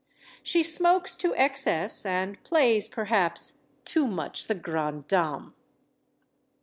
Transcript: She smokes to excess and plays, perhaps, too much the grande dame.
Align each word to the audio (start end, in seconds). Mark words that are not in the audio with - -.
She 0.41 0.63
smokes 0.63 1.15
to 1.17 1.35
excess 1.35 2.07
and 2.07 2.41
plays, 2.41 2.87
perhaps, 2.87 3.67
too 3.85 4.07
much 4.07 4.47
the 4.47 4.55
grande 4.55 5.07
dame. 5.07 5.53